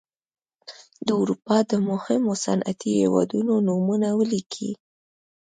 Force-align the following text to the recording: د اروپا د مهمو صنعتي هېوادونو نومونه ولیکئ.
د 1.05 1.07
اروپا 1.21 1.57
د 1.71 1.71
مهمو 1.89 2.33
صنعتي 2.45 2.91
هېوادونو 3.01 3.53
نومونه 3.67 4.07
ولیکئ. 4.19 4.71